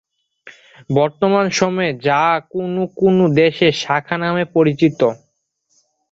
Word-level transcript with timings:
বর্তমান 0.89 1.45
সময়ে 1.59 1.91
যা 2.07 2.21
কোনো 2.51 2.81
কোনো 2.99 3.23
দেশে 3.39 3.67
"শাখা" 3.81 4.15
নামে 4.17 4.43
পরিচিত। 4.55 4.99